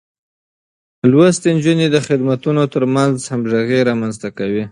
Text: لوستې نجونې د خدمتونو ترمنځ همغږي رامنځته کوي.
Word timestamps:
لوستې 1.11 1.49
نجونې 1.57 1.87
د 1.91 1.97
خدمتونو 2.07 2.61
ترمنځ 2.73 3.15
همغږي 3.31 3.79
رامنځته 3.89 4.29
کوي. 4.37 4.59